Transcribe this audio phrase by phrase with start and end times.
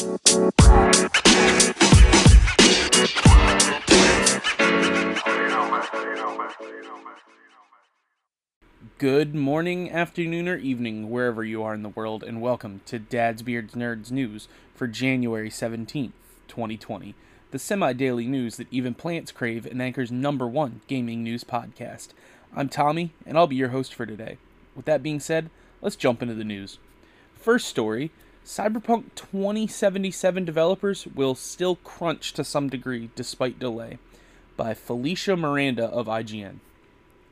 [0.00, 0.14] Good
[9.34, 13.74] morning, afternoon, or evening, wherever you are in the world, and welcome to Dad's Beards
[13.74, 16.12] Nerds News for January 17th,
[16.48, 17.14] 2020,
[17.50, 22.08] the semi daily news that even plants crave and Anchor's number one gaming news podcast.
[22.56, 24.38] I'm Tommy, and I'll be your host for today.
[24.74, 25.50] With that being said,
[25.82, 26.78] let's jump into the news.
[27.34, 28.10] First story
[28.44, 33.98] Cyberpunk 2077 developers will still crunch to some degree despite delay,
[34.56, 36.56] by Felicia Miranda of IGN.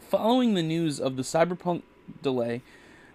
[0.00, 1.82] Following the news of the Cyberpunk
[2.22, 2.62] delay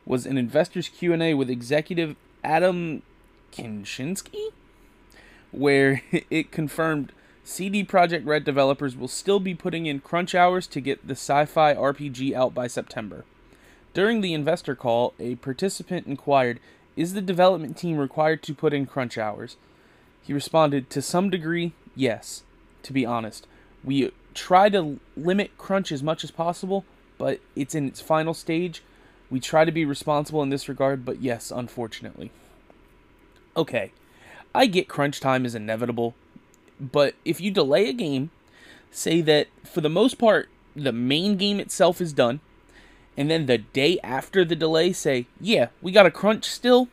[0.06, 3.02] was an investors Q&A with executive Adam
[3.52, 4.52] Kinshinsky
[5.56, 7.12] where it confirmed
[7.44, 11.74] CD Projekt Red developers will still be putting in crunch hours to get the sci-fi
[11.74, 13.24] RPG out by September.
[13.94, 16.60] During the investor call, a participant inquired,
[16.96, 19.58] "Is the development team required to put in crunch hours?"
[20.22, 22.44] He responded, "To some degree, yes.
[22.84, 23.48] To be honest,
[23.84, 26.86] we try to limit crunch as much as possible,
[27.18, 28.84] but it's in its final stage.
[29.30, 32.32] We try to be responsible in this regard, but yes, unfortunately.
[33.58, 33.92] Okay,
[34.54, 36.14] I get crunch time is inevitable,
[36.80, 38.30] but if you delay a game,
[38.92, 42.40] say that for the most part, the main game itself is done,
[43.18, 46.90] and then the day after the delay say, yeah, we got a crunch still,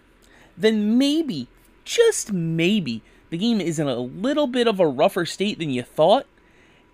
[0.57, 1.49] then maybe,
[1.85, 5.83] just maybe, the game is in a little bit of a rougher state than you
[5.83, 6.27] thought,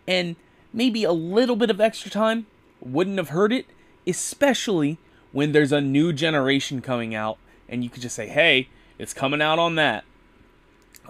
[0.06, 0.36] and
[0.72, 2.46] maybe a little bit of extra time
[2.80, 3.66] wouldn't have hurt it,
[4.06, 4.98] especially
[5.32, 8.68] when there's a new generation coming out and you could just say, hey,
[8.98, 10.04] it's coming out on that.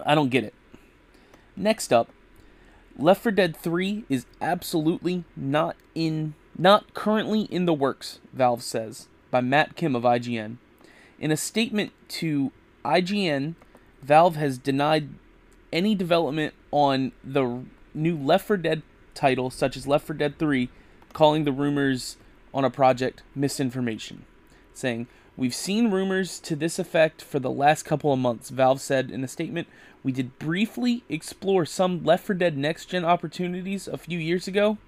[0.04, 0.54] I don't get it.
[1.56, 2.10] Next up,
[2.96, 9.08] Left 4 Dead 3 is absolutely not in not currently in the works, Valve says,
[9.30, 10.56] by Matt Kim of IGN.
[11.20, 12.52] In a statement to
[12.84, 13.54] IGN,
[14.02, 15.08] Valve has denied
[15.72, 17.62] any development on the
[17.94, 18.82] new Left 4 Dead
[19.14, 20.68] title, such as Left 4 Dead 3,
[21.12, 22.16] calling the rumors
[22.52, 24.24] on a project misinformation,
[24.74, 29.10] saying, We've seen rumors to this effect for the last couple of months, Valve said
[29.12, 29.68] in a statement.
[30.02, 34.78] We did briefly explore some Left 4 Dead next gen opportunities a few years ago,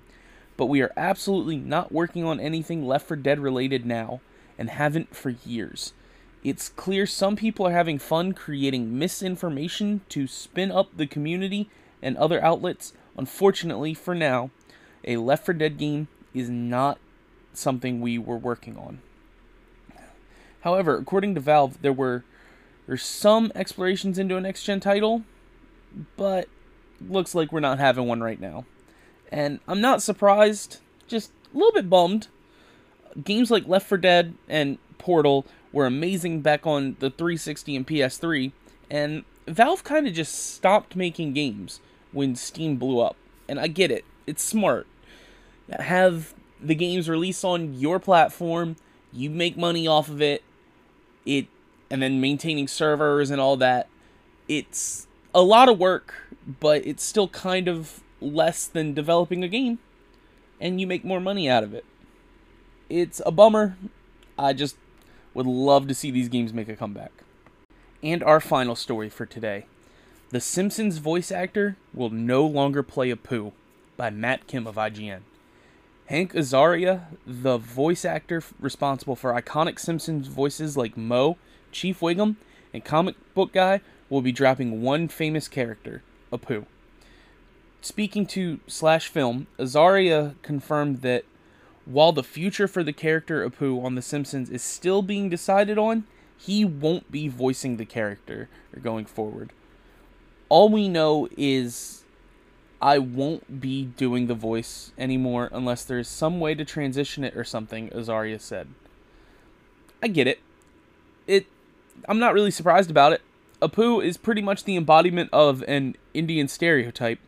[0.60, 4.20] but we are absolutely not working on anything Left 4 Dead related now,
[4.58, 5.94] and haven't for years.
[6.44, 11.70] It's clear some people are having fun creating misinformation to spin up the community
[12.02, 12.92] and other outlets.
[13.16, 14.50] Unfortunately, for now,
[15.02, 16.98] a Left 4 Dead game is not
[17.54, 19.00] something we were working on.
[20.60, 22.22] However, according to Valve, there were
[22.86, 25.22] there's some explorations into a next gen title,
[26.18, 26.48] but
[27.00, 28.66] looks like we're not having one right now.
[29.30, 32.28] And I'm not surprised, just a little bit bummed.
[33.22, 38.52] Games like Left 4 Dead and Portal were amazing back on the 360 and PS3,
[38.90, 41.80] and Valve kind of just stopped making games
[42.12, 43.16] when Steam blew up.
[43.48, 44.86] And I get it, it's smart.
[45.70, 48.76] Have the games release on your platform,
[49.12, 50.42] you make money off of it,
[51.24, 51.46] it
[51.90, 53.88] and then maintaining servers and all that.
[54.48, 56.14] It's a lot of work,
[56.60, 59.78] but it's still kind of less than developing a game
[60.60, 61.84] and you make more money out of it.
[62.88, 63.76] It's a bummer.
[64.38, 64.76] I just
[65.32, 67.12] would love to see these games make a comeback.
[68.02, 69.66] And our final story for today.
[70.30, 73.52] The Simpsons voice actor will no longer play Apu
[73.96, 75.20] by Matt Kim of IGN.
[76.06, 81.36] Hank Azaria, the voice actor responsible for iconic Simpsons voices like Moe,
[81.72, 82.36] Chief Wiggum,
[82.72, 86.66] and comic book guy, will be dropping one famous character, Apu.
[87.82, 91.24] Speaking to Slash Film, Azaria confirmed that
[91.86, 96.04] while the future for the character Apu on The Simpsons is still being decided on,
[96.36, 98.48] he won't be voicing the character
[98.82, 99.52] going forward.
[100.48, 102.04] All we know is
[102.82, 107.44] I won't be doing the voice anymore unless there's some way to transition it or
[107.44, 108.68] something, Azaria said.
[110.02, 110.40] I get it.
[111.26, 111.46] It
[112.08, 113.20] I'm not really surprised about it.
[113.60, 117.18] Apu is pretty much the embodiment of an Indian stereotype,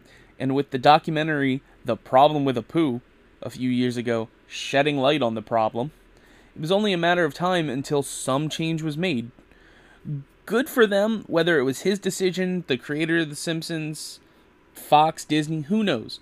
[0.42, 3.00] and with the documentary The Problem with Apu
[3.42, 5.92] a few years ago shedding light on the problem,
[6.56, 9.30] it was only a matter of time until some change was made.
[10.44, 14.18] Good for them, whether it was his decision, the creator of The Simpsons,
[14.74, 16.18] Fox, Disney, who knows?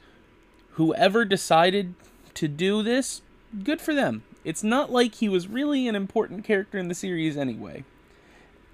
[0.73, 1.95] Whoever decided
[2.35, 3.23] to do this,
[3.65, 4.23] good for them.
[4.45, 7.85] It's not like he was really an important character in the series anyway.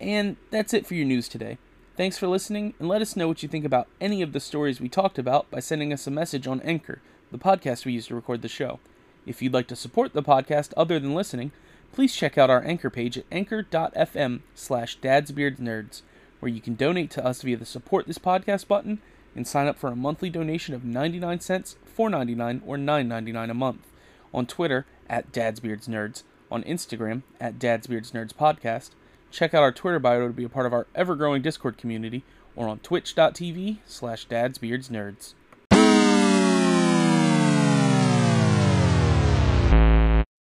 [0.00, 1.58] And that's it for your news today.
[1.96, 4.82] Thanks for listening, and let us know what you think about any of the stories
[4.82, 7.00] we talked about by sending us a message on Anchor,
[7.32, 8.80] the podcast we use to record the show.
[9.24, 11.52] If you'd like to support the podcast other than listening,
[11.92, 16.02] please check out our Anchor page at anchor.fm slash dadsbeardsnerds
[16.40, 19.00] where you can donate to us via the support this podcast button
[19.34, 23.86] and sign up for a monthly donation of 99 cents, 4.99 or 9.99 a month.
[24.34, 28.90] On Twitter at dadsbeardsnerds, on Instagram at dadsbeardsnerds podcast.
[29.30, 32.24] Check out our Twitter bio to be a part of our ever-growing Discord community
[32.54, 35.34] or on twitch.tv slash dadsbeardsnerds.